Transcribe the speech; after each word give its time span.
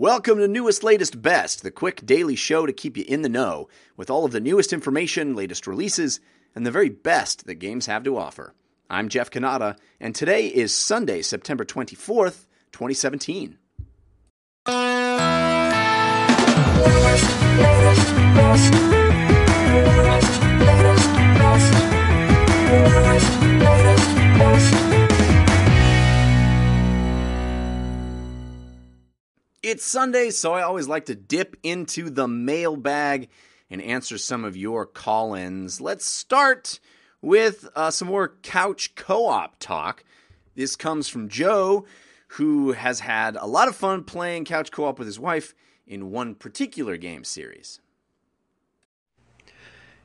Welcome 0.00 0.38
to 0.38 0.46
Newest, 0.46 0.84
Latest, 0.84 1.20
Best, 1.22 1.64
the 1.64 1.72
quick 1.72 2.06
daily 2.06 2.36
show 2.36 2.66
to 2.66 2.72
keep 2.72 2.96
you 2.96 3.04
in 3.08 3.22
the 3.22 3.28
know 3.28 3.68
with 3.96 4.10
all 4.10 4.24
of 4.24 4.30
the 4.30 4.38
newest 4.38 4.72
information, 4.72 5.34
latest 5.34 5.66
releases, 5.66 6.20
and 6.54 6.64
the 6.64 6.70
very 6.70 6.88
best 6.88 7.46
that 7.46 7.56
games 7.56 7.86
have 7.86 8.04
to 8.04 8.16
offer. 8.16 8.54
I'm 8.88 9.08
Jeff 9.08 9.28
Cannata, 9.28 9.76
and 9.98 10.14
today 10.14 10.46
is 10.46 10.72
Sunday, 10.72 11.20
September 11.22 11.64
24th, 11.64 12.46
2017. 12.70 13.58
It's 29.70 29.84
Sunday, 29.84 30.30
so 30.30 30.54
I 30.54 30.62
always 30.62 30.88
like 30.88 31.04
to 31.04 31.14
dip 31.14 31.54
into 31.62 32.08
the 32.08 32.26
mailbag 32.26 33.28
and 33.68 33.82
answer 33.82 34.16
some 34.16 34.42
of 34.42 34.56
your 34.56 34.86
call 34.86 35.34
ins. 35.34 35.78
Let's 35.78 36.06
start 36.06 36.80
with 37.20 37.68
uh, 37.76 37.90
some 37.90 38.08
more 38.08 38.38
couch 38.42 38.94
co 38.94 39.26
op 39.26 39.58
talk. 39.58 40.04
This 40.54 40.74
comes 40.74 41.06
from 41.06 41.28
Joe, 41.28 41.84
who 42.28 42.72
has 42.72 43.00
had 43.00 43.36
a 43.36 43.44
lot 43.44 43.68
of 43.68 43.76
fun 43.76 44.04
playing 44.04 44.46
couch 44.46 44.72
co 44.72 44.86
op 44.86 44.98
with 44.98 45.06
his 45.06 45.20
wife 45.20 45.54
in 45.86 46.10
one 46.10 46.34
particular 46.34 46.96
game 46.96 47.22
series. 47.22 47.78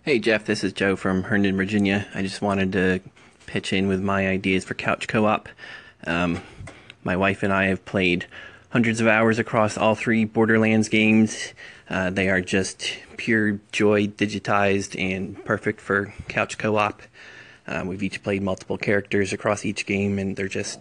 Hey 0.02 0.20
Jeff, 0.20 0.44
this 0.44 0.66
is 0.66 0.74
Joe 0.74 0.98
from 0.98 1.24
Herndon, 1.24 1.56
Virginia. 1.56 2.06
I 2.14 2.22
just 2.22 2.42
wanted 2.42 2.74
to 2.74 3.00
pitch 3.46 3.72
in 3.72 3.88
with 3.88 4.02
my 4.02 4.28
ideas 4.28 4.66
for 4.66 4.74
couch 4.74 5.08
co 5.08 5.24
op. 5.24 5.48
Um, 6.06 6.42
my 7.06 7.16
wife 7.16 7.44
and 7.44 7.54
I 7.54 7.68
have 7.68 7.86
played 7.86 8.28
hundreds 8.74 9.00
of 9.00 9.08
hours 9.08 9.38
across 9.38 9.78
all 9.78 9.94
three 9.94 10.26
Borderlands 10.26 10.90
games. 10.90 11.54
Uh, 11.88 12.10
they 12.10 12.28
are 12.28 12.42
just 12.42 12.98
pure 13.18 13.60
joy, 13.72 14.08
digitized, 14.08 15.00
and 15.00 15.46
perfect 15.46 15.80
for 15.80 16.12
couch 16.28 16.58
co-op. 16.58 17.04
Uh, 17.68 17.84
we've 17.86 18.02
each 18.02 18.24
played 18.24 18.42
multiple 18.42 18.80
characters 18.80 19.32
across 19.32 19.64
each 19.64 19.86
game, 19.86 20.18
and 20.18 20.36
they're 20.36 20.48
just 20.48 20.80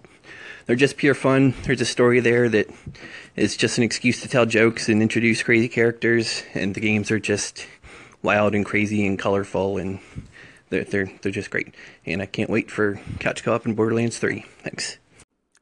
they're 0.65 0.75
just 0.75 0.97
pure 0.97 1.13
fun. 1.13 1.53
There's 1.65 1.83
a 1.83 1.85
story 1.85 2.21
there 2.21 2.49
that 2.49 2.71
is 3.37 3.59
just 3.59 3.77
an 3.77 3.85
excuse 3.85 4.23
to 4.23 4.29
tell 4.29 4.47
jokes 4.47 4.89
and 4.89 5.03
introduce 5.03 5.43
crazy 5.43 5.69
characters, 5.69 6.45
and 6.55 6.75
the 6.75 6.81
games 6.81 7.11
are 7.11 7.21
just 7.21 7.67
wild 8.23 8.55
and 8.55 8.65
crazy 8.65 9.07
and 9.07 9.19
colorful, 9.19 9.77
and 9.77 10.01
they're 10.71 10.85
they're 10.85 11.13
they're 11.21 11.31
just 11.31 11.51
great. 11.51 11.75
And 12.07 12.23
I 12.23 12.27
can't 12.27 12.49
wait 12.49 12.71
for 12.71 12.99
couch 13.21 13.45
co-op 13.45 13.67
in 13.67 13.75
Borderlands 13.75 14.19
3. 14.19 14.47
Thanks. 14.63 14.97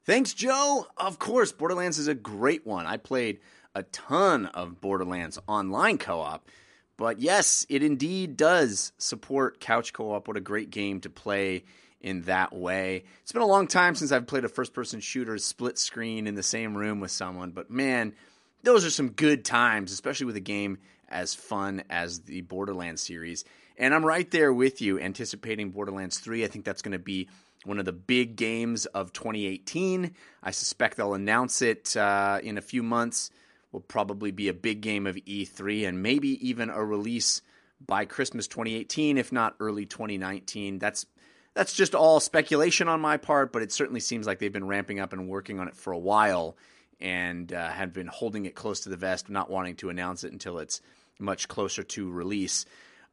Thanks, 0.04 0.32
Joe. 0.32 0.86
Of 0.96 1.18
course, 1.18 1.52
Borderlands 1.52 1.98
is 1.98 2.08
a 2.08 2.14
great 2.14 2.66
one. 2.66 2.86
I 2.86 2.96
played 2.96 3.40
a 3.74 3.82
ton 3.84 4.46
of 4.46 4.80
Borderlands 4.80 5.38
online 5.46 5.98
co 5.98 6.20
op. 6.20 6.48
But 6.96 7.18
yes, 7.18 7.64
it 7.68 7.82
indeed 7.82 8.36
does 8.36 8.92
support 8.98 9.60
couch 9.60 9.92
co 9.92 10.12
op. 10.12 10.28
What 10.28 10.36
a 10.36 10.40
great 10.40 10.70
game 10.70 11.00
to 11.00 11.10
play 11.10 11.64
in 12.00 12.22
that 12.22 12.52
way. 12.52 13.04
It's 13.22 13.32
been 13.32 13.42
a 13.42 13.46
long 13.46 13.66
time 13.66 13.94
since 13.94 14.12
I've 14.12 14.26
played 14.26 14.44
a 14.44 14.48
first 14.48 14.72
person 14.72 15.00
shooter 15.00 15.36
split 15.38 15.78
screen 15.78 16.26
in 16.26 16.34
the 16.34 16.42
same 16.42 16.76
room 16.76 17.00
with 17.00 17.10
someone, 17.10 17.50
but 17.50 17.70
man, 17.70 18.14
those 18.62 18.84
are 18.84 18.90
some 18.90 19.10
good 19.10 19.44
times, 19.44 19.92
especially 19.92 20.26
with 20.26 20.36
a 20.36 20.40
game 20.40 20.78
as 21.08 21.34
fun 21.34 21.82
as 21.90 22.20
the 22.20 22.40
Borderlands 22.42 23.02
series. 23.02 23.44
And 23.76 23.94
I'm 23.94 24.04
right 24.04 24.30
there 24.30 24.52
with 24.52 24.80
you, 24.80 24.98
anticipating 25.00 25.70
Borderlands 25.70 26.18
3. 26.18 26.44
I 26.44 26.48
think 26.48 26.64
that's 26.64 26.82
going 26.82 26.92
to 26.92 26.98
be 26.98 27.28
one 27.64 27.78
of 27.78 27.84
the 27.84 27.92
big 27.92 28.36
games 28.36 28.86
of 28.86 29.12
2018. 29.12 30.14
I 30.42 30.50
suspect 30.50 30.96
they'll 30.96 31.14
announce 31.14 31.62
it 31.62 31.96
uh, 31.96 32.40
in 32.42 32.58
a 32.58 32.62
few 32.62 32.82
months. 32.82 33.30
Will 33.72 33.80
probably 33.80 34.32
be 34.32 34.48
a 34.48 34.54
big 34.54 34.80
game 34.80 35.06
of 35.06 35.16
E3 35.16 35.86
and 35.86 36.02
maybe 36.02 36.46
even 36.48 36.70
a 36.70 36.84
release 36.84 37.42
by 37.84 38.04
Christmas 38.04 38.48
2018, 38.48 39.16
if 39.16 39.32
not 39.32 39.54
early 39.60 39.86
2019. 39.86 40.78
That's 40.78 41.06
that's 41.54 41.72
just 41.72 41.94
all 41.94 42.20
speculation 42.20 42.88
on 42.88 43.00
my 43.00 43.16
part, 43.16 43.52
but 43.52 43.62
it 43.62 43.72
certainly 43.72 44.00
seems 44.00 44.26
like 44.26 44.38
they've 44.38 44.52
been 44.52 44.66
ramping 44.66 45.00
up 45.00 45.12
and 45.12 45.28
working 45.28 45.58
on 45.58 45.68
it 45.68 45.76
for 45.76 45.92
a 45.92 45.98
while 45.98 46.56
and 47.00 47.52
uh, 47.52 47.68
have 47.68 47.92
been 47.92 48.06
holding 48.06 48.44
it 48.44 48.54
close 48.54 48.80
to 48.80 48.88
the 48.88 48.96
vest, 48.96 49.28
not 49.28 49.50
wanting 49.50 49.74
to 49.76 49.88
announce 49.88 50.22
it 50.22 50.32
until 50.32 50.58
it's 50.58 50.80
much 51.18 51.48
closer 51.48 51.82
to 51.82 52.10
release. 52.10 52.66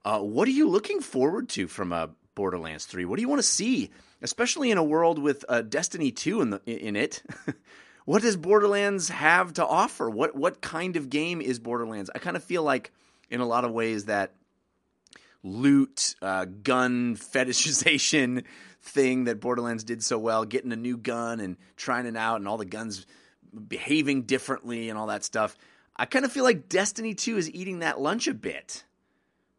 Uh, 0.06 0.19
what 0.19 0.47
are 0.47 0.52
you 0.52 0.69
looking 0.69 1.02
forward 1.02 1.50
to 1.50 1.68
from 1.68 1.91
a 1.91 2.09
Borderlands 2.38 2.86
3? 2.86 3.03
What 3.06 3.16
do 3.16 3.24
you 3.24 3.28
want 3.28 3.40
to 3.40 3.48
see, 3.48 3.90
especially 4.22 4.70
in 4.70 4.78
a 4.78 4.84
world 4.84 5.18
with 5.18 5.44
uh, 5.50 5.64
Destiny 5.64 6.12
2 6.12 6.42
in 6.42 6.50
the 6.52 6.62
in 6.68 6.96
it? 6.96 7.24
what 8.06 8.22
does 8.22 8.38
Borderlands 8.38 9.09
have 9.09 9.53
to 9.53 9.66
offer? 9.66 10.08
What 10.08 10.36
what 10.36 10.62
kind 10.62 10.98
of 10.98 11.09
game 11.09 11.42
is 11.42 11.58
Borderlands? 11.58 12.12
I 12.14 12.20
kind 12.20 12.38
of 12.38 12.44
feel 12.44 12.62
like 12.62 12.92
in 13.31 13.42
a 13.42 13.46
lot 13.48 13.66
of 13.66 13.72
ways 13.72 14.06
that 14.06 14.36
loot, 15.42 16.14
uh, 16.22 16.46
gun 16.46 17.16
fetishization 17.18 18.44
thing 18.84 19.24
that 19.24 19.40
Borderlands 19.40 19.84
did 19.84 20.04
so 20.04 20.19
well, 20.19 20.46
getting 20.46 20.72
a 20.72 20.78
new 20.78 20.96
gun 20.96 21.40
and 21.40 21.58
trying 21.75 22.06
it 22.06 22.16
out, 22.16 22.36
and 22.36 22.48
all 22.48 22.58
the 22.58 22.66
guns 22.66 23.08
behaving 23.68 24.22
differently 24.24 24.90
and 24.90 25.00
all 25.00 25.08
that 25.08 25.24
stuff. 25.24 25.58
I 25.96 26.06
kind 26.06 26.24
of 26.24 26.31
feel 26.31 26.44
like 26.44 26.69
Destiny 26.69 27.16
2 27.16 27.38
is 27.38 27.52
eating 27.52 27.80
that 27.80 28.00
lunch 28.00 28.28
a 28.28 28.36
bit. 28.36 28.84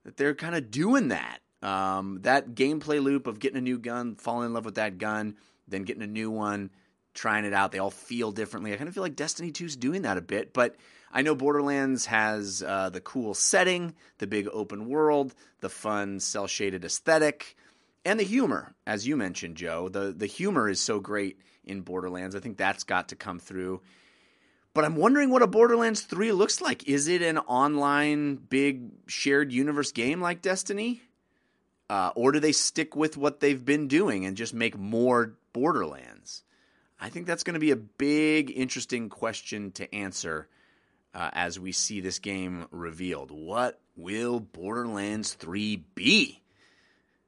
That 0.05 0.17
they're 0.17 0.37
kind 0.37 0.55
of 0.55 0.71
doing 0.71 1.09
that. 1.09 1.41
Um, 1.63 2.21
that 2.23 2.55
gameplay 2.55 3.03
loop 3.03 3.27
of 3.27 3.41
getting 3.41 3.59
a 3.59 3.63
new 3.63 3.79
gun, 3.79 4.15
falling 4.15 4.47
in 4.47 4.53
love 4.53 4.65
with 4.65 4.77
that 4.77 4.99
gun, 4.99 5.37
then 5.67 5.83
getting 5.83 6.03
a 6.03 6.07
new 6.07 6.31
one, 6.31 6.71
trying 7.15 7.45
it 7.45 7.53
out, 7.53 7.73
they 7.73 7.79
all 7.79 7.91
feel 7.91 8.31
differently. 8.31 8.73
I 8.73 8.77
kind 8.77 8.89
of 8.89 8.95
feel 8.95 9.03
like 9.03 9.17
Destiny 9.17 9.51
2 9.51 9.65
is 9.65 9.77
doing 9.77 10.03
that 10.03 10.17
a 10.17 10.23
bit, 10.23 10.53
but 10.53 10.77
I 11.13 11.23
know 11.23 11.35
Borderlands 11.35 12.07
has 12.07 12.63
uh, 12.63 12.91
the 12.91 13.01
cool 13.01 13.35
setting, 13.35 13.95
the 14.19 14.27
big 14.27 14.49
open 14.53 14.89
world, 14.89 15.35
the 15.61 15.69
fun 15.69 16.21
cel 16.21 16.47
shaded 16.47 16.85
aesthetic, 16.85 17.57
and 18.05 18.21
the 18.21 18.25
humor, 18.25 18.75
as 18.87 19.07
you 19.07 19.17
mentioned, 19.17 19.57
Joe. 19.57 19.89
The 19.89 20.15
the 20.17 20.27
humor 20.27 20.69
is 20.69 20.81
so 20.81 21.01
great 21.01 21.41
in 21.65 21.81
Borderlands. 21.81 22.35
I 22.37 22.41
think 22.41 22.57
that's 22.57 22.85
got 22.85 23.09
to 23.09 23.17
come 23.17 23.39
through. 23.39 23.81
But 24.75 24.85
I'm 24.85 24.97
wondering 24.97 25.31
what 25.31 25.43
a 25.43 25.47
Borderlands 25.47 26.03
3 26.03 26.31
looks 26.33 26.61
like. 26.61 26.87
Is 26.87 27.09
it 27.09 27.21
an 27.23 27.39
online 27.39 28.37
big 28.37 28.91
shared 29.07 29.53
universe 29.53 29.93
game 29.93 30.21
like 30.21 30.41
Destiny? 30.41 31.03
Uh, 31.91 32.11
or 32.15 32.33
do 32.33 32.41
they 32.41 32.53
stick 32.53 32.95
with 32.95 33.17
what 33.17 33.41
they've 33.41 33.65
been 33.65 33.89
doing 33.89 34.27
and 34.27 34.37
just 34.37 34.53
make 34.53 34.77
more 34.77 35.35
Borderlands? 35.53 36.43
I 37.01 37.09
think 37.09 37.27
that's 37.27 37.45
going 37.45 37.55
to 37.55 37.61
be 37.61 37.71
a 37.71 37.77
big, 37.77 38.53
interesting 38.55 39.09
question 39.09 39.73
to 39.73 39.93
answer 39.95 40.49
uh, 41.15 41.31
as 41.33 41.59
we 41.59 41.73
see 41.73 42.01
this 42.01 42.19
game 42.19 42.67
revealed. 42.71 43.31
What 43.31 43.81
will 43.97 44.41
Borderlands 44.41 45.35
3 45.35 45.85
be? 45.95 46.43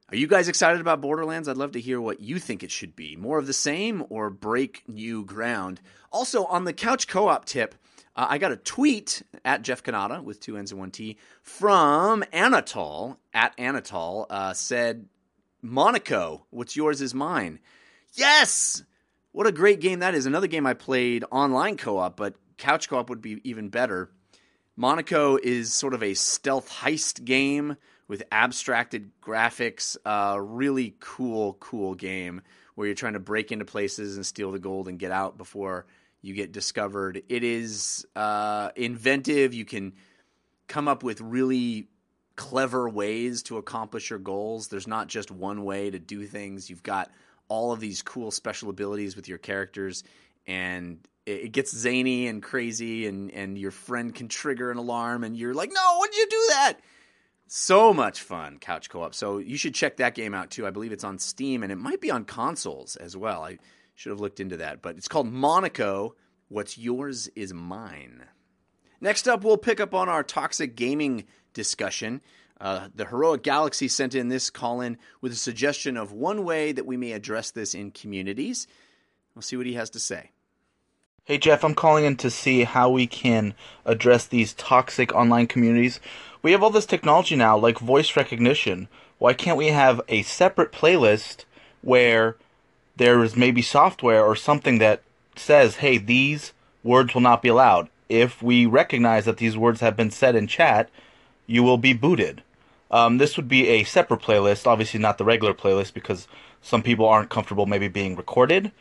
Are 0.09 0.17
you 0.17 0.27
guys 0.27 0.49
excited 0.49 0.81
about 0.81 0.99
Borderlands? 0.99 1.47
I'd 1.47 1.55
love 1.55 1.71
to 1.71 1.79
hear 1.79 2.01
what 2.01 2.19
you 2.19 2.37
think 2.37 2.63
it 2.63 2.71
should 2.71 2.97
be. 2.97 3.15
More 3.15 3.39
of 3.39 3.47
the 3.47 3.53
same 3.53 4.03
or 4.09 4.29
break 4.29 4.83
new 4.87 5.23
ground? 5.23 5.79
Also, 6.11 6.43
on 6.45 6.65
the 6.65 6.73
couch 6.73 7.07
co 7.07 7.29
op 7.29 7.45
tip, 7.45 7.75
uh, 8.15 8.27
I 8.29 8.37
got 8.37 8.51
a 8.51 8.57
tweet 8.57 9.23
at 9.45 9.61
Jeff 9.61 9.83
Cannata 9.83 10.23
with 10.23 10.39
two 10.39 10.57
N's 10.57 10.71
and 10.71 10.79
one 10.79 10.91
T 10.91 11.17
from 11.41 12.23
Anatol 12.33 13.17
at 13.33 13.55
Anatol 13.57 14.25
uh, 14.29 14.53
said, 14.53 15.07
Monaco, 15.61 16.45
what's 16.49 16.75
yours 16.75 17.01
is 17.01 17.13
mine. 17.13 17.59
Yes! 18.13 18.83
What 19.31 19.47
a 19.47 19.51
great 19.51 19.79
game 19.79 19.99
that 19.99 20.15
is. 20.15 20.25
Another 20.25 20.47
game 20.47 20.65
I 20.67 20.73
played 20.73 21.23
online 21.31 21.77
co 21.77 21.97
op, 21.97 22.17
but 22.17 22.35
couch 22.57 22.89
co 22.89 22.97
op 22.97 23.09
would 23.09 23.21
be 23.21 23.39
even 23.49 23.69
better. 23.69 24.11
Monaco 24.75 25.37
is 25.41 25.73
sort 25.73 25.93
of 25.93 26.03
a 26.03 26.13
stealth 26.13 26.69
heist 26.69 27.23
game 27.23 27.77
with 28.07 28.23
abstracted 28.31 29.11
graphics. 29.21 29.95
Uh, 30.05 30.37
really 30.39 30.95
cool, 30.99 31.53
cool 31.59 31.95
game 31.95 32.41
where 32.75 32.87
you're 32.87 32.95
trying 32.95 33.13
to 33.13 33.19
break 33.19 33.51
into 33.51 33.63
places 33.63 34.15
and 34.15 34.25
steal 34.25 34.51
the 34.51 34.59
gold 34.59 34.87
and 34.87 34.99
get 34.99 35.11
out 35.11 35.37
before 35.37 35.85
you 36.21 36.33
get 36.33 36.51
discovered. 36.51 37.23
It 37.29 37.43
is 37.43 38.05
uh, 38.15 38.69
inventive. 38.75 39.53
You 39.53 39.65
can 39.65 39.93
come 40.67 40.87
up 40.87 41.03
with 41.03 41.19
really 41.21 41.87
clever 42.35 42.89
ways 42.89 43.43
to 43.43 43.57
accomplish 43.57 44.09
your 44.09 44.19
goals. 44.19 44.67
There's 44.67 44.87
not 44.87 45.07
just 45.07 45.31
one 45.31 45.63
way 45.63 45.89
to 45.89 45.99
do 45.99 46.25
things. 46.25 46.69
You've 46.69 46.83
got 46.83 47.11
all 47.47 47.71
of 47.71 47.79
these 47.79 48.01
cool 48.01 48.31
special 48.31 48.69
abilities 48.69 49.15
with 49.15 49.27
your 49.27 49.37
characters, 49.37 50.03
and 50.47 50.99
it 51.25 51.51
gets 51.51 51.75
zany 51.75 52.27
and 52.27 52.41
crazy, 52.41 53.07
and, 53.07 53.29
and 53.31 53.57
your 53.57 53.71
friend 53.71 54.15
can 54.15 54.27
trigger 54.27 54.71
an 54.71 54.77
alarm, 54.77 55.23
and 55.23 55.35
you're 55.35 55.53
like, 55.53 55.71
no, 55.73 55.97
why'd 55.97 56.15
you 56.15 56.27
do 56.29 56.45
that? 56.49 56.73
So 57.47 57.93
much 57.93 58.21
fun, 58.21 58.59
couch 58.59 58.89
co 58.89 59.03
op. 59.03 59.13
So 59.13 59.39
you 59.39 59.57
should 59.57 59.75
check 59.75 59.97
that 59.97 60.15
game 60.15 60.33
out 60.33 60.51
too. 60.51 60.65
I 60.65 60.69
believe 60.69 60.93
it's 60.93 61.03
on 61.03 61.19
Steam, 61.19 61.63
and 61.63 61.71
it 61.71 61.77
might 61.77 61.99
be 61.99 62.09
on 62.09 62.23
consoles 62.23 62.95
as 62.95 63.17
well. 63.17 63.43
I 63.43 63.57
should 64.01 64.09
have 64.09 64.19
looked 64.19 64.39
into 64.39 64.57
that. 64.57 64.81
But 64.81 64.97
it's 64.97 65.07
called 65.07 65.31
Monaco. 65.31 66.15
What's 66.49 66.75
yours 66.75 67.29
is 67.35 67.53
mine. 67.53 68.23
Next 68.99 69.27
up, 69.27 69.43
we'll 69.43 69.57
pick 69.57 69.79
up 69.79 69.93
on 69.93 70.09
our 70.09 70.23
toxic 70.23 70.75
gaming 70.75 71.25
discussion. 71.53 72.21
Uh, 72.59 72.87
the 72.95 73.05
Heroic 73.05 73.43
Galaxy 73.43 73.87
sent 73.87 74.15
in 74.15 74.29
this 74.29 74.49
call 74.49 74.81
in 74.81 74.97
with 75.21 75.31
a 75.31 75.35
suggestion 75.35 75.97
of 75.97 76.11
one 76.11 76.43
way 76.43 76.71
that 76.71 76.87
we 76.87 76.97
may 76.97 77.11
address 77.11 77.51
this 77.51 77.75
in 77.75 77.91
communities. 77.91 78.65
We'll 79.35 79.43
see 79.43 79.55
what 79.55 79.67
he 79.67 79.75
has 79.75 79.91
to 79.91 79.99
say. 79.99 80.31
Hey 81.25 81.37
Jeff, 81.37 81.63
I'm 81.63 81.75
calling 81.75 82.03
in 82.03 82.17
to 82.17 82.31
see 82.31 82.63
how 82.63 82.89
we 82.89 83.05
can 83.05 83.53
address 83.85 84.25
these 84.25 84.55
toxic 84.55 85.13
online 85.13 85.45
communities. 85.45 85.99
We 86.41 86.53
have 86.53 86.63
all 86.63 86.71
this 86.71 86.87
technology 86.87 87.35
now, 87.35 87.55
like 87.55 87.77
voice 87.77 88.17
recognition. 88.17 88.87
Why 89.19 89.33
can't 89.33 89.57
we 89.57 89.67
have 89.67 90.01
a 90.07 90.23
separate 90.23 90.71
playlist 90.71 91.45
where 91.81 92.37
there 93.01 93.23
is 93.23 93.35
maybe 93.35 93.61
software 93.61 94.23
or 94.23 94.35
something 94.35 94.77
that 94.77 95.01
says, 95.35 95.77
hey, 95.77 95.97
these 95.97 96.53
words 96.83 97.13
will 97.13 97.21
not 97.21 97.41
be 97.41 97.49
allowed. 97.49 97.89
If 98.07 98.41
we 98.41 98.65
recognize 98.65 99.25
that 99.25 99.37
these 99.37 99.57
words 99.57 99.79
have 99.81 99.95
been 99.95 100.11
said 100.11 100.35
in 100.35 100.47
chat, 100.47 100.89
you 101.47 101.63
will 101.63 101.77
be 101.77 101.93
booted. 101.93 102.43
Um, 102.89 103.17
this 103.17 103.37
would 103.37 103.47
be 103.47 103.67
a 103.69 103.83
separate 103.83 104.21
playlist, 104.21 104.67
obviously 104.67 104.99
not 104.99 105.17
the 105.17 105.25
regular 105.25 105.53
playlist 105.53 105.93
because 105.93 106.27
some 106.61 106.83
people 106.83 107.07
aren't 107.07 107.29
comfortable 107.29 107.65
maybe 107.65 107.87
being 107.87 108.15
recorded 108.15 108.71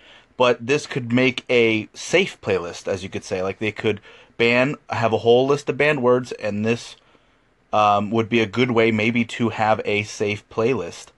but 0.41 0.67
this 0.67 0.87
could 0.87 1.13
make 1.13 1.45
a 1.51 1.87
safe 1.93 2.41
playlist, 2.41 2.89
as 2.89 3.03
you 3.03 3.11
could 3.11 3.25
say. 3.25 3.43
Like 3.43 3.59
they 3.59 3.73
could 3.73 4.01
ban, 4.39 4.77
have 4.89 5.13
a 5.13 5.19
whole 5.19 5.47
list 5.47 5.69
of 5.69 5.77
banned 5.77 6.03
words, 6.03 6.33
and 6.33 6.65
this 6.65 6.97
um, 7.75 8.11
would 8.11 8.31
be 8.31 8.41
a 8.41 8.47
good 8.47 8.71
way 8.71 8.91
maybe 8.91 9.23
to 9.27 9.51
have 9.51 9.83
a 9.85 10.03
safe 10.05 10.49
playlist. 10.49 11.09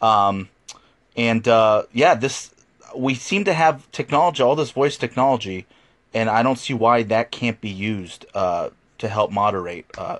Um, 0.00 0.48
and 1.16 1.46
uh, 1.46 1.84
yeah, 1.92 2.16
this 2.16 2.51
we 2.96 3.14
seem 3.14 3.44
to 3.44 3.52
have 3.52 3.90
technology, 3.92 4.42
all 4.42 4.56
this 4.56 4.70
voice 4.70 4.96
technology, 4.96 5.66
and 6.14 6.28
I 6.28 6.42
don't 6.42 6.58
see 6.58 6.74
why 6.74 7.02
that 7.04 7.30
can't 7.30 7.60
be 7.60 7.70
used 7.70 8.26
uh, 8.34 8.70
to 8.98 9.08
help 9.08 9.30
moderate 9.30 9.86
uh, 9.96 10.18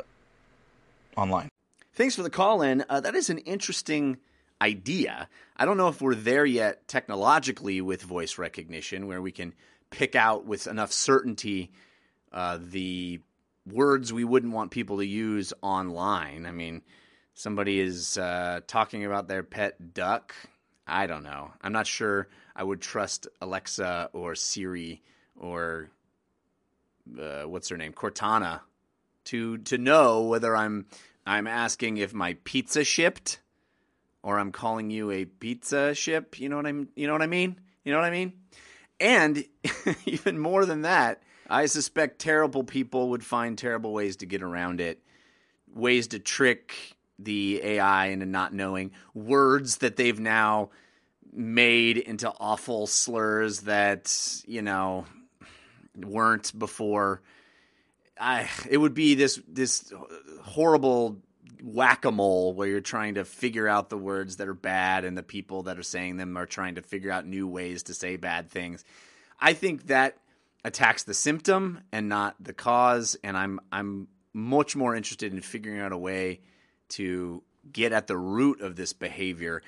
online. 1.17 1.49
Thanks 1.95 2.17
for 2.17 2.23
the 2.23 2.31
call 2.31 2.63
in. 2.63 2.85
Uh, 2.89 3.01
that 3.01 3.15
is 3.15 3.31
an 3.31 3.39
interesting 3.39 4.19
idea. 4.61 5.29
I 5.57 5.65
don't 5.65 5.77
know 5.77 5.89
if 5.89 6.01
we're 6.01 6.15
there 6.15 6.47
yet 6.47 6.89
technologically 6.89 7.81
with 7.81 8.03
voice 8.03 8.39
recognition 8.39 9.07
where 9.07 9.21
we 9.21 9.33
can 9.33 9.55
pick 9.91 10.17
out 10.17 10.47
with 10.47 10.67
enough 10.67 10.93
certainty 10.93 11.71
uh, 12.33 12.59
the 12.61 13.21
words 13.71 14.13
we 14.13 14.25
wouldn't 14.25 14.53
want 14.53 14.71
people 14.71 14.99
to 14.99 15.07
use 15.07 15.53
online. 15.63 16.47
I 16.47 16.51
mean, 16.51 16.83
somebody 17.35 17.81
is 17.81 18.17
uh, 18.17 18.61
talking 18.67 19.05
about 19.05 19.29
their 19.29 19.43
pet 19.43 19.95
duck. 19.95 20.35
I 20.87 21.07
don't 21.07 21.23
know. 21.23 21.53
I'm 21.61 21.73
not 21.73 21.87
sure 21.87 22.29
I 22.55 22.65
would 22.65 22.81
trust 22.81 23.29
Alexa 23.41 24.11
or 24.13 24.35
Siri 24.35 25.03
or 25.37 25.91
uh, 27.19 27.43
what's 27.43 27.69
her 27.69 27.77
name, 27.77 27.93
Cortana, 27.93 28.61
to 29.25 29.59
to 29.59 29.79
know 29.79 30.23
whether 30.23 30.57
I'm 30.57 30.87
I'm 31.27 31.47
asking 31.47 31.99
if 31.99 32.13
my 32.13 32.37
pizza 32.45 32.85
shipped 32.85 33.41
or 34.23 34.39
I'm 34.39 34.53
calling 34.53 34.91
you 34.91 35.11
a 35.11 35.25
pizza 35.25 35.95
ship. 35.95 36.41
You 36.41 36.49
know 36.49 36.57
what 36.57 36.67
I'm 36.67 36.89
you 36.97 37.07
know 37.07 37.13
what 37.13 37.23
I 37.23 37.27
mean? 37.27 37.61
You 37.85 37.93
know 37.93 37.99
what 37.99 38.07
I 38.07 38.11
mean? 38.11 38.33
And 39.01 39.45
even 40.07 40.39
more 40.39 40.65
than 40.65 40.83
that, 40.83 41.23
I 41.49 41.67
suspect 41.67 42.21
terrible 42.21 42.65
people 42.65 43.11
would 43.11 43.25
find 43.25 43.59
terrible 43.59 43.93
ways 43.93 44.17
to 44.17 44.27
get 44.27 44.43
around 44.43 44.81
it, 44.81 45.03
ways 45.75 46.09
to 46.09 46.19
trick 46.19 46.97
the 47.25 47.61
AI 47.63 48.07
into 48.07 48.27
not 48.27 48.53
knowing 48.53 48.93
words 49.15 49.79
that 49.79 49.97
they've 49.97 50.21
now 50.21 50.71
made 51.33 51.97
into 51.97 52.31
awful 52.39 52.87
slurs 52.87 53.61
that, 53.61 54.43
you 54.47 54.63
know, 54.63 55.07
weren't 55.97 56.57
before. 56.59 57.23
I 58.21 58.49
it 58.69 58.77
would 58.77 58.95
be 58.95 59.15
this 59.15 59.41
this 59.49 59.93
horrible 60.43 61.19
whack-a-mole 61.63 62.55
where 62.55 62.67
you're 62.67 62.81
trying 62.81 63.15
to 63.15 63.25
figure 63.25 63.69
out 63.69 63.89
the 63.89 63.97
words 63.97 64.37
that 64.37 64.49
are 64.49 64.55
bad 64.55 65.05
and 65.05 65.17
the 65.17 65.23
people 65.23 65.63
that 65.65 65.79
are 65.79 65.83
saying 65.83 66.17
them 66.17 66.37
are 66.37 66.47
trying 66.47 66.75
to 66.75 66.83
figure 66.83 67.11
out 67.11 67.25
new 67.25 67.47
ways 67.47 67.85
to 67.85 67.95
say 67.95 68.17
bad 68.17 68.51
things. 68.51 68.85
I 69.41 69.53
think 69.53 69.87
that 69.87 70.17
attacks 70.65 71.05
the 71.05 71.15
symptom 71.15 71.81
and 71.93 72.09
not 72.09 72.37
the 72.41 72.53
cause 72.53 73.17
and 73.23 73.37
I'm 73.37 73.61
I'm 73.71 74.09
much 74.33 74.77
more 74.77 74.95
interested 74.95 75.33
in 75.33 75.41
figuring 75.41 75.81
out 75.81 75.93
a 75.93 75.99
way 75.99 76.41
to 76.93 77.43
get 77.71 77.93
at 77.93 78.07
the 78.07 78.17
root 78.17 78.61
of 78.61 78.77
this 78.77 78.93
behavior. 78.93 79.63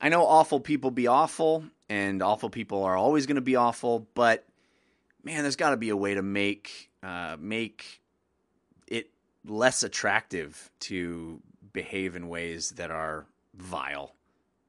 I 0.00 0.08
know 0.08 0.24
awful 0.24 0.60
people 0.60 0.90
be 0.90 1.06
awful 1.06 1.64
and 1.88 2.22
awful 2.22 2.50
people 2.50 2.84
are 2.84 2.96
always 2.96 3.26
going 3.26 3.36
to 3.36 3.40
be 3.40 3.56
awful, 3.56 4.06
but 4.14 4.44
man, 5.24 5.42
there's 5.42 5.56
got 5.56 5.70
to 5.70 5.76
be 5.76 5.90
a 5.90 5.96
way 5.96 6.14
to 6.14 6.22
make 6.22 6.90
uh, 7.02 7.36
make 7.38 8.00
it 8.86 9.10
less 9.44 9.82
attractive 9.82 10.70
to 10.80 11.40
behave 11.72 12.16
in 12.16 12.28
ways 12.28 12.70
that 12.72 12.90
are 12.90 13.26
vile, 13.54 14.14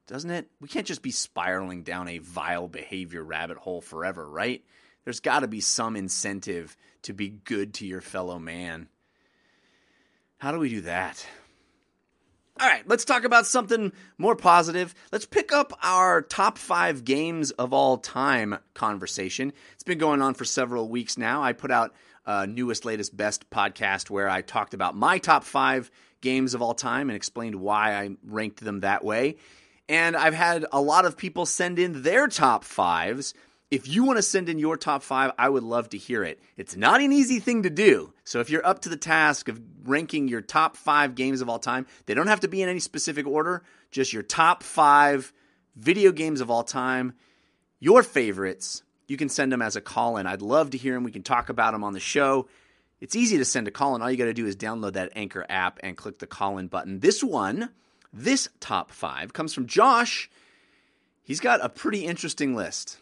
doesn't 0.07 0.31
it? 0.31 0.47
We 0.59 0.67
can't 0.67 0.87
just 0.87 1.01
be 1.01 1.11
spiraling 1.11 1.83
down 1.83 2.07
a 2.07 2.19
vile 2.19 2.67
behavior 2.67 3.23
rabbit 3.23 3.57
hole 3.57 3.81
forever, 3.81 4.27
right? 4.27 4.63
There's 5.03 5.19
got 5.19 5.39
to 5.39 5.47
be 5.47 5.61
some 5.61 5.95
incentive 5.95 6.77
to 7.03 7.13
be 7.13 7.29
good 7.29 7.73
to 7.75 7.87
your 7.87 8.01
fellow 8.01 8.39
man. 8.39 8.87
How 10.37 10.51
do 10.51 10.59
we 10.59 10.69
do 10.69 10.81
that? 10.81 11.25
All 12.61 12.67
right, 12.67 12.87
let's 12.87 13.05
talk 13.05 13.23
about 13.23 13.47
something 13.47 13.91
more 14.19 14.35
positive. 14.35 14.93
Let's 15.11 15.25
pick 15.25 15.51
up 15.51 15.73
our 15.81 16.21
top 16.21 16.59
five 16.59 17.03
games 17.03 17.49
of 17.49 17.73
all 17.73 17.97
time 17.97 18.55
conversation. 18.75 19.51
It's 19.73 19.83
been 19.83 19.97
going 19.97 20.21
on 20.21 20.35
for 20.35 20.45
several 20.45 20.87
weeks 20.87 21.17
now. 21.17 21.41
I 21.41 21.53
put 21.53 21.71
out 21.71 21.95
uh, 22.23 22.45
newest, 22.45 22.85
latest, 22.85 23.17
best 23.17 23.49
podcast 23.49 24.11
where 24.11 24.29
I 24.29 24.43
talked 24.43 24.75
about 24.75 24.95
my 24.95 25.17
top 25.17 25.43
five 25.43 25.89
games 26.21 26.53
of 26.53 26.61
all 26.61 26.75
time 26.75 27.09
and 27.09 27.17
explained 27.17 27.55
why 27.55 27.95
I 27.95 28.11
ranked 28.23 28.63
them 28.63 28.81
that 28.81 29.03
way. 29.03 29.37
And 29.89 30.15
I've 30.15 30.35
had 30.35 30.67
a 30.71 30.79
lot 30.79 31.05
of 31.05 31.17
people 31.17 31.47
send 31.47 31.79
in 31.79 32.03
their 32.03 32.27
top 32.27 32.63
fives. 32.63 33.33
If 33.71 33.87
you 33.87 34.03
want 34.03 34.17
to 34.17 34.21
send 34.21 34.49
in 34.49 34.59
your 34.59 34.75
top 34.75 35.01
five, 35.01 35.31
I 35.39 35.47
would 35.47 35.63
love 35.63 35.89
to 35.89 35.97
hear 35.97 36.25
it. 36.25 36.41
It's 36.57 36.75
not 36.75 36.99
an 36.99 37.13
easy 37.13 37.39
thing 37.39 37.63
to 37.63 37.69
do. 37.69 38.13
So 38.25 38.41
if 38.41 38.49
you're 38.49 38.65
up 38.65 38.79
to 38.81 38.89
the 38.89 38.97
task 38.97 39.47
of 39.47 39.61
ranking 39.85 40.27
your 40.27 40.41
top 40.41 40.75
five 40.75 41.15
games 41.15 41.39
of 41.39 41.47
all 41.47 41.57
time, 41.57 41.87
they 42.05 42.13
don't 42.13 42.27
have 42.27 42.41
to 42.41 42.49
be 42.49 42.61
in 42.61 42.67
any 42.67 42.81
specific 42.81 43.25
order, 43.25 43.63
just 43.89 44.11
your 44.11 44.23
top 44.23 44.61
five 44.61 45.31
video 45.77 46.11
games 46.11 46.41
of 46.41 46.51
all 46.51 46.65
time, 46.65 47.13
your 47.79 48.03
favorites, 48.03 48.83
you 49.07 49.15
can 49.15 49.29
send 49.29 49.53
them 49.53 49.61
as 49.61 49.77
a 49.77 49.81
call 49.81 50.17
in. 50.17 50.27
I'd 50.27 50.41
love 50.41 50.71
to 50.71 50.77
hear 50.77 50.93
them. 50.93 51.03
We 51.03 51.11
can 51.11 51.23
talk 51.23 51.47
about 51.47 51.71
them 51.71 51.83
on 51.83 51.93
the 51.93 51.99
show. 51.99 52.47
It's 52.99 53.15
easy 53.15 53.37
to 53.37 53.45
send 53.45 53.69
a 53.69 53.71
call 53.71 53.95
in. 53.95 54.01
All 54.01 54.11
you 54.11 54.17
got 54.17 54.25
to 54.25 54.33
do 54.33 54.45
is 54.45 54.55
download 54.55 54.93
that 54.93 55.13
Anchor 55.15 55.45
app 55.49 55.79
and 55.81 55.97
click 55.97 56.19
the 56.19 56.27
call 56.27 56.57
in 56.57 56.67
button. 56.67 56.99
This 56.99 57.23
one, 57.23 57.69
this 58.11 58.49
top 58.59 58.91
five, 58.91 59.31
comes 59.31 59.53
from 59.53 59.65
Josh. 59.65 60.29
He's 61.23 61.39
got 61.39 61.63
a 61.63 61.69
pretty 61.69 62.05
interesting 62.05 62.53
list. 62.55 63.00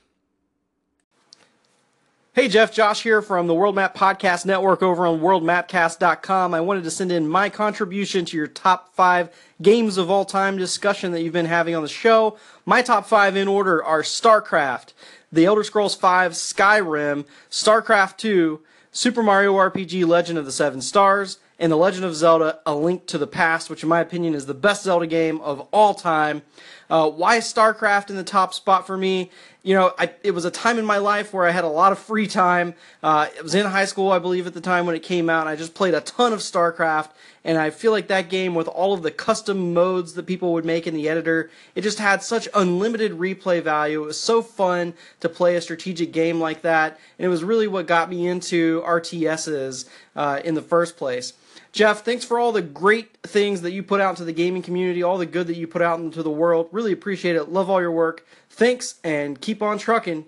Hey 2.39 2.47
Jeff, 2.47 2.71
Josh 2.71 3.03
here 3.03 3.21
from 3.21 3.47
the 3.47 3.53
World 3.53 3.75
Map 3.75 3.93
Podcast 3.93 4.45
Network 4.45 4.81
over 4.81 5.05
on 5.05 5.19
worldmapcast.com. 5.19 6.53
I 6.53 6.61
wanted 6.61 6.85
to 6.85 6.89
send 6.89 7.11
in 7.11 7.27
my 7.27 7.49
contribution 7.49 8.23
to 8.23 8.37
your 8.37 8.47
top 8.47 8.95
five 8.95 9.29
games 9.61 9.97
of 9.97 10.09
all 10.09 10.23
time 10.23 10.55
discussion 10.55 11.11
that 11.11 11.21
you've 11.21 11.33
been 11.33 11.45
having 11.45 11.75
on 11.75 11.83
the 11.83 11.89
show. 11.89 12.37
My 12.65 12.81
top 12.81 13.07
five 13.07 13.35
in 13.35 13.49
order 13.49 13.83
are 13.83 14.03
StarCraft, 14.03 14.93
The 15.33 15.43
Elder 15.43 15.65
Scrolls 15.65 15.95
V, 15.95 16.07
Skyrim, 16.31 17.25
StarCraft 17.51 18.15
2, 18.15 18.61
Super 18.93 19.21
Mario 19.21 19.55
RPG 19.55 20.07
Legend 20.07 20.39
of 20.39 20.45
the 20.45 20.53
Seven 20.53 20.79
Stars, 20.79 21.39
and 21.59 21.69
The 21.69 21.75
Legend 21.75 22.05
of 22.05 22.15
Zelda 22.15 22.59
A 22.65 22.73
Link 22.73 23.05
to 23.07 23.17
the 23.17 23.27
Past, 23.27 23.69
which 23.69 23.83
in 23.83 23.89
my 23.89 23.99
opinion 23.99 24.33
is 24.33 24.45
the 24.45 24.53
best 24.53 24.83
Zelda 24.83 25.07
game 25.07 25.41
of 25.41 25.67
all 25.73 25.93
time. 25.93 26.43
Uh, 26.89 27.09
why 27.09 27.35
is 27.35 27.43
StarCraft 27.43 28.09
in 28.09 28.15
the 28.15 28.23
top 28.23 28.53
spot 28.53 28.87
for 28.87 28.95
me? 28.95 29.29
You 29.69 29.75
know, 29.75 29.93
I, 29.99 30.09
it 30.23 30.31
was 30.31 30.45
a 30.45 30.49
time 30.49 30.79
in 30.79 30.85
my 30.85 30.97
life 30.97 31.31
where 31.31 31.45
I 31.45 31.51
had 31.51 31.63
a 31.63 31.67
lot 31.67 31.91
of 31.91 31.99
free 31.99 32.25
time. 32.25 32.73
Uh, 33.03 33.27
it 33.37 33.43
was 33.43 33.53
in 33.53 33.67
high 33.67 33.85
school, 33.85 34.11
I 34.11 34.17
believe, 34.17 34.47
at 34.47 34.55
the 34.55 34.61
time 34.61 34.87
when 34.87 34.95
it 34.95 35.03
came 35.03 35.29
out, 35.29 35.45
I 35.45 35.55
just 35.55 35.75
played 35.75 35.93
a 35.93 36.01
ton 36.01 36.33
of 36.33 36.39
StarCraft. 36.39 37.11
And 37.43 37.55
I 37.55 37.69
feel 37.69 37.91
like 37.91 38.07
that 38.07 38.29
game, 38.29 38.55
with 38.55 38.67
all 38.67 38.95
of 38.95 39.03
the 39.03 39.11
custom 39.11 39.75
modes 39.75 40.15
that 40.15 40.25
people 40.25 40.53
would 40.53 40.65
make 40.65 40.87
in 40.87 40.95
the 40.95 41.07
editor, 41.07 41.51
it 41.75 41.81
just 41.81 41.99
had 41.99 42.23
such 42.23 42.49
unlimited 42.55 43.11
replay 43.11 43.61
value. 43.61 44.01
It 44.01 44.07
was 44.07 44.19
so 44.19 44.41
fun 44.41 44.95
to 45.19 45.29
play 45.29 45.55
a 45.55 45.61
strategic 45.61 46.11
game 46.11 46.39
like 46.39 46.63
that, 46.63 46.99
and 47.19 47.25
it 47.27 47.29
was 47.29 47.43
really 47.43 47.67
what 47.67 47.85
got 47.85 48.09
me 48.09 48.27
into 48.27 48.81
RTSs 48.81 49.87
uh, 50.15 50.41
in 50.43 50.55
the 50.55 50.63
first 50.63 50.97
place. 50.97 51.33
Jeff, 51.71 52.03
thanks 52.03 52.25
for 52.25 52.39
all 52.39 52.51
the 52.51 52.61
great 52.61 53.17
things 53.23 53.61
that 53.61 53.71
you 53.71 53.83
put 53.83 54.01
out 54.01 54.11
into 54.11 54.23
the 54.23 54.33
gaming 54.33 54.61
community, 54.61 55.03
all 55.03 55.17
the 55.17 55.25
good 55.25 55.47
that 55.47 55.55
you 55.55 55.67
put 55.67 55.81
out 55.81 55.99
into 55.99 56.23
the 56.23 56.31
world. 56.31 56.67
Really 56.71 56.91
appreciate 56.91 57.35
it. 57.35 57.49
Love 57.49 57.69
all 57.69 57.79
your 57.79 57.91
work. 57.91 58.25
Thanks, 58.49 58.95
and 59.03 59.39
keep 59.39 59.61
on 59.61 59.77
trucking. 59.77 60.25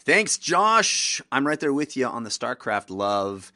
Thanks, 0.00 0.38
Josh. 0.38 1.22
I'm 1.30 1.46
right 1.46 1.60
there 1.60 1.72
with 1.72 1.96
you 1.96 2.06
on 2.06 2.24
the 2.24 2.30
StarCraft 2.30 2.90
love. 2.90 3.52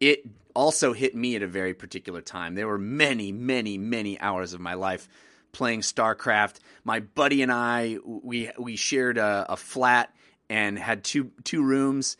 It 0.00 0.26
also 0.54 0.92
hit 0.92 1.14
me 1.14 1.36
at 1.36 1.42
a 1.42 1.46
very 1.46 1.72
particular 1.72 2.20
time. 2.20 2.54
There 2.54 2.68
were 2.68 2.78
many, 2.78 3.32
many, 3.32 3.78
many 3.78 4.20
hours 4.20 4.52
of 4.52 4.60
my 4.60 4.74
life 4.74 5.08
playing 5.52 5.80
StarCraft. 5.80 6.56
My 6.84 7.00
buddy 7.00 7.42
and 7.42 7.52
I, 7.52 7.98
we 8.04 8.50
we 8.58 8.76
shared 8.76 9.18
a, 9.18 9.46
a 9.48 9.56
flat 9.56 10.14
and 10.50 10.78
had 10.78 11.04
two 11.04 11.30
two 11.44 11.62
rooms 11.62 12.16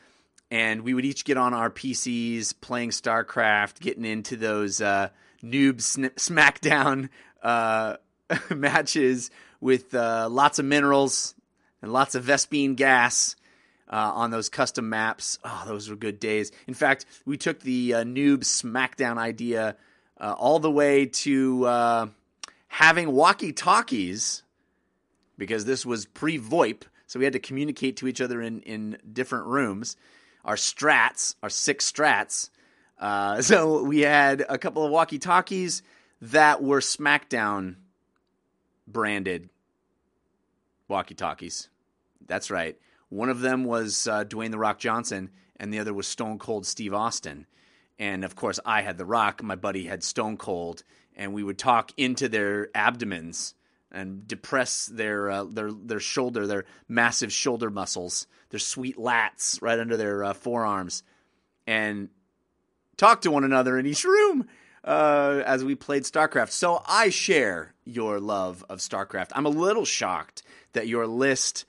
and 0.55 0.83
we 0.83 0.95
would 0.95 1.05
each 1.05 1.25
get 1.25 1.37
on 1.37 1.53
our 1.53 1.69
PCs 1.69 2.55
playing 2.61 2.91
StarCraft, 2.91 3.81
getting 3.81 4.05
into 4.05 4.37
those 4.37 4.81
uh, 4.81 5.09
noob 5.43 5.81
sn- 5.81 6.11
SmackDown 6.11 7.09
uh, 7.43 7.97
matches 8.55 9.33
with 9.61 9.93
uh, 9.97 10.29
lots 10.31 10.61
of 10.61 10.65
minerals 10.65 11.35
and 11.83 11.93
lots 11.93 12.15
of 12.15 12.25
Vespene 12.25 12.77
gas. 12.77 13.35
uh, 13.89 14.13
on 14.15 14.31
those 14.31 14.49
custom 14.49 14.89
maps. 14.89 15.39
Oh, 15.45 15.65
those 15.67 15.89
were 15.91 15.97
good 15.97 16.21
days. 16.21 16.53
In 16.69 16.75
fact, 16.75 17.05
we 17.27 17.37
took 17.37 17.61
the 17.61 17.95
uh, 17.95 18.05
noob 18.05 18.39
SmackDown 18.39 19.19
idea 19.19 19.77
uh, 20.21 20.35
all 20.39 20.61
the 20.61 20.71
way 20.71 21.07
to 21.07 21.67
uh, 21.67 22.07
having 22.69 23.11
walkie 23.11 23.53
talkies 23.53 24.45
because 25.37 25.65
this 25.65 25.85
was 25.85 26.07
pre 26.07 26.39
VoIP, 26.39 26.83
so 27.09 27.19
we 27.19 27.25
had 27.25 27.35
to 27.35 27.41
communicate 27.41 27.97
to 27.97 28.09
each 28.09 28.21
other 28.21 28.41
in, 28.41 28.61
in 28.61 28.99
different 29.13 29.47
rooms. 29.47 29.97
Our 30.45 30.57
strats, 30.57 31.35
our 31.43 31.49
six 31.49 31.91
strats. 31.91 32.51
Uh, 32.99 33.43
so 33.43 33.83
we 33.83 34.01
had 34.01 34.45
a 34.49 34.59
couple 34.59 34.85
of 34.85 34.91
walkie 34.91 35.19
talkies 35.19 35.83
that 36.21 36.63
were 36.63 36.81
SmackDown 36.81 37.77
branded 38.87 39.49
walkie 40.89 41.15
talkies. 41.15 41.69
That's 42.27 42.51
right. 42.51 42.79
One 43.09 43.29
of 43.29 43.41
them 43.41 43.65
was 43.65 44.07
uh, 44.07 44.25
Dwayne 44.25 44.51
The 44.51 44.59
Rock 44.59 44.79
Johnson, 44.79 45.31
and 45.57 45.73
the 45.73 45.79
other 45.79 45.95
was 45.95 46.07
Stone 46.07 46.39
Cold 46.39 46.67
Steve 46.67 46.95
Austin. 46.95 47.47
And 47.99 48.25
of 48.25 48.35
course, 48.35 48.59
I 48.65 48.83
had 48.83 48.99
The 48.99 49.05
Rock, 49.05 49.43
my 49.43 49.55
buddy 49.55 49.85
had 49.85 50.03
Stone 50.03 50.37
Cold, 50.37 50.83
and 51.15 51.33
we 51.33 51.43
would 51.43 51.59
talk 51.59 51.93
into 51.97 52.29
their 52.29 52.69
abdomens 52.75 53.55
and 53.95 54.27
depress 54.29 54.87
their 54.87 55.31
uh, 55.31 55.45
their 55.45 55.73
their 55.73 56.01
shoulder, 56.01 56.47
their 56.47 56.65
massive 56.89 57.33
shoulder 57.33 57.71
muscles, 57.71 58.27
their 58.51 58.61
sweet 58.61 58.97
lats 58.97 59.63
right 59.63 59.79
under 59.79 59.97
their 59.97 60.25
uh, 60.25 60.35
forearms, 60.35 61.03
and 61.67 62.09
talk 62.97 63.23
to 63.23 63.31
one 63.31 63.45
another 63.45 63.79
in 63.79 63.87
each 63.87 64.05
room 64.05 64.47
uh, 64.85 65.43
as 65.47 65.65
we 65.65 65.75
played 65.75 66.03
StarCraft. 66.03 66.51
So 66.51 66.83
I 66.87 67.09
share 67.09 67.75
your 67.85 68.21
love 68.21 68.65
of 68.69 68.81
StarCraft. 68.81 69.31
I'm 69.33 69.47
a 69.47 69.51
little 69.51 69.85
shocked 69.85 70.43
that 70.73 70.89
your 70.89 71.07
list 71.07 71.65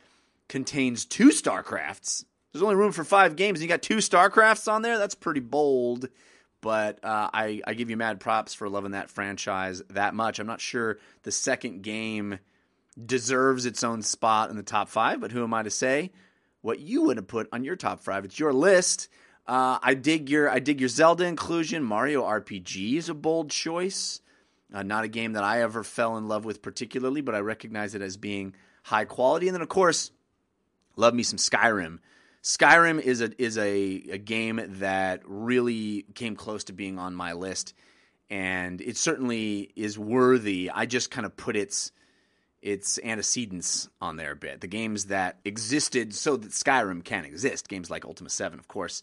contains 0.47 1.05
two 1.05 1.29
StarCrafts. 1.29 2.25
There's 2.51 2.63
only 2.63 2.75
room 2.75 2.91
for 2.91 3.03
five 3.03 3.35
games, 3.35 3.59
and 3.59 3.63
you 3.63 3.69
got 3.69 3.81
two 3.81 3.97
StarCrafts 3.97 4.71
on 4.71 4.81
there. 4.81 4.97
That's 4.97 5.15
pretty 5.15 5.41
bold. 5.41 6.07
But 6.65 7.05
uh, 7.05 7.29
I, 7.31 7.61
I 7.67 7.75
give 7.75 7.91
you 7.91 7.95
mad 7.95 8.19
props 8.19 8.55
for 8.55 8.67
loving 8.67 8.93
that 8.93 9.11
franchise 9.11 9.83
that 9.91 10.15
much. 10.15 10.39
I'm 10.39 10.47
not 10.47 10.59
sure 10.59 10.97
the 11.21 11.31
second 11.31 11.83
game 11.83 12.39
deserves 13.05 13.67
its 13.67 13.83
own 13.83 14.01
spot 14.01 14.49
in 14.49 14.55
the 14.55 14.63
top 14.63 14.89
five, 14.89 15.21
but 15.21 15.31
who 15.31 15.43
am 15.43 15.53
I 15.53 15.61
to 15.61 15.69
say 15.69 16.11
what 16.61 16.79
you 16.79 17.03
would 17.03 17.17
have 17.17 17.27
put 17.27 17.47
on 17.53 17.63
your 17.63 17.75
top 17.75 17.99
five? 17.99 18.25
It's 18.25 18.39
your 18.39 18.51
list. 18.51 19.09
Uh, 19.45 19.77
I 19.79 19.93
dig 19.93 20.27
your 20.27 20.49
I 20.49 20.57
dig 20.57 20.79
your 20.79 20.89
Zelda 20.89 21.25
inclusion. 21.25 21.83
Mario 21.83 22.23
RPG 22.23 22.95
is 22.95 23.09
a 23.09 23.13
bold 23.13 23.51
choice. 23.51 24.21
Uh, 24.73 24.81
not 24.81 25.03
a 25.03 25.07
game 25.07 25.33
that 25.33 25.43
I 25.43 25.61
ever 25.61 25.83
fell 25.83 26.17
in 26.17 26.27
love 26.27 26.45
with 26.45 26.63
particularly, 26.63 27.21
but 27.21 27.35
I 27.35 27.41
recognize 27.41 27.93
it 27.93 28.01
as 28.01 28.17
being 28.17 28.55
high 28.81 29.05
quality. 29.05 29.47
And 29.47 29.53
then 29.53 29.61
of 29.61 29.69
course, 29.69 30.09
love 30.95 31.13
me 31.13 31.21
some 31.21 31.37
Skyrim. 31.37 31.99
Skyrim 32.45 33.01
is 33.01 33.21
a 33.21 33.31
is 33.41 33.57
a, 33.57 34.03
a 34.11 34.17
game 34.19 34.61
that 34.79 35.23
really 35.25 36.05
came 36.13 36.35
close 36.35 36.65
to 36.65 36.73
being 36.73 36.99
on 36.99 37.15
my 37.15 37.33
list, 37.33 37.73
and 38.29 38.79
it 38.81 38.97
certainly 38.97 39.71
is 39.75 39.97
worthy. 39.97 40.69
I 40.71 40.85
just 40.85 41.09
kind 41.09 41.25
of 41.25 41.35
put 41.35 41.55
its 41.55 41.91
its 42.61 42.99
antecedents 43.03 43.89
on 43.99 44.17
there 44.17 44.33
a 44.33 44.35
bit. 44.35 44.61
The 44.61 44.67
games 44.67 45.05
that 45.05 45.39
existed 45.43 46.13
so 46.13 46.37
that 46.37 46.51
Skyrim 46.51 47.03
can 47.03 47.25
exist. 47.25 47.67
Games 47.67 47.89
like 47.89 48.05
Ultima 48.05 48.29
Seven, 48.29 48.59
of 48.59 48.67
course, 48.67 49.01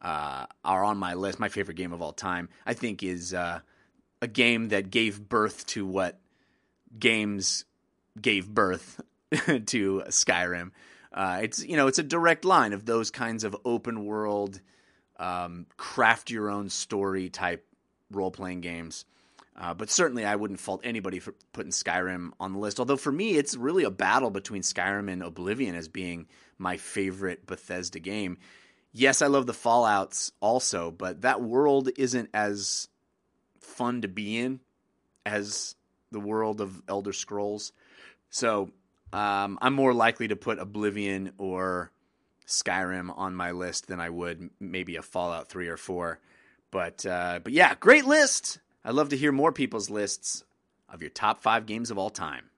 uh, 0.00 0.46
are 0.64 0.82
on 0.82 0.96
my 0.96 1.12
list. 1.12 1.38
My 1.38 1.50
favorite 1.50 1.76
game 1.76 1.92
of 1.92 2.00
all 2.00 2.14
time, 2.14 2.48
I 2.64 2.72
think, 2.72 3.02
is 3.02 3.34
uh, 3.34 3.60
a 4.22 4.26
game 4.26 4.68
that 4.68 4.90
gave 4.90 5.28
birth 5.28 5.66
to 5.66 5.84
what 5.84 6.18
games 6.98 7.66
gave 8.18 8.48
birth 8.48 8.98
to 9.30 10.04
Skyrim. 10.08 10.70
Uh, 11.18 11.40
it's 11.42 11.64
you 11.64 11.76
know 11.76 11.88
it's 11.88 11.98
a 11.98 12.04
direct 12.04 12.44
line 12.44 12.72
of 12.72 12.86
those 12.86 13.10
kinds 13.10 13.42
of 13.42 13.56
open 13.64 14.04
world, 14.04 14.60
um, 15.18 15.66
craft 15.76 16.30
your 16.30 16.48
own 16.48 16.70
story 16.70 17.28
type 17.28 17.66
role 18.12 18.30
playing 18.30 18.60
games. 18.60 19.04
Uh, 19.60 19.74
but 19.74 19.90
certainly, 19.90 20.24
I 20.24 20.36
wouldn't 20.36 20.60
fault 20.60 20.82
anybody 20.84 21.18
for 21.18 21.34
putting 21.52 21.72
Skyrim 21.72 22.30
on 22.38 22.52
the 22.52 22.60
list. 22.60 22.78
Although 22.78 22.96
for 22.96 23.10
me, 23.10 23.32
it's 23.34 23.56
really 23.56 23.82
a 23.82 23.90
battle 23.90 24.30
between 24.30 24.62
Skyrim 24.62 25.10
and 25.10 25.24
Oblivion 25.24 25.74
as 25.74 25.88
being 25.88 26.28
my 26.56 26.76
favorite 26.76 27.46
Bethesda 27.46 27.98
game. 27.98 28.38
Yes, 28.92 29.20
I 29.20 29.26
love 29.26 29.46
the 29.46 29.52
Fallout's 29.52 30.30
also, 30.38 30.92
but 30.92 31.22
that 31.22 31.42
world 31.42 31.88
isn't 31.98 32.30
as 32.32 32.86
fun 33.58 34.02
to 34.02 34.08
be 34.08 34.38
in 34.38 34.60
as 35.26 35.74
the 36.12 36.20
world 36.20 36.60
of 36.60 36.80
Elder 36.88 37.12
Scrolls. 37.12 37.72
So 38.30 38.70
um, 39.12 39.58
I'm 39.60 39.74
more 39.74 39.94
likely 39.94 40.28
to 40.28 40.36
put 40.36 40.58
Oblivion 40.58 41.32
or 41.38 41.90
Skyrim 42.46 43.16
on 43.16 43.34
my 43.34 43.52
list 43.52 43.86
than 43.88 44.00
I 44.00 44.10
would 44.10 44.50
maybe 44.58 44.96
a 44.96 45.02
Fallout 45.02 45.48
3 45.48 45.68
or 45.68 45.76
4. 45.76 46.18
But 46.70 47.06
uh, 47.06 47.40
but 47.42 47.52
yeah, 47.52 47.74
great 47.74 48.04
list. 48.04 48.58
I'd 48.84 48.94
love 48.94 49.10
to 49.10 49.16
hear 49.16 49.32
more 49.32 49.52
people's 49.52 49.90
lists 49.90 50.44
of 50.88 51.02
your 51.02 51.10
top 51.10 51.42
five 51.42 51.66
games 51.66 51.90
of 51.90 51.98
all 51.98 52.10
time. 52.10 52.50